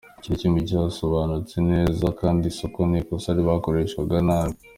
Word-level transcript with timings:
Icyo 0.17 0.29
ni 0.29 0.39
kimwe 0.41 0.59
cyasobanutse 0.69 1.55
neza 1.71 2.05
kandi 2.19 2.45
koko 2.57 2.79
ni 2.89 2.97
ikosa 2.99 3.29
byakoreshwaga 3.39 4.17
nabi. 4.27 4.55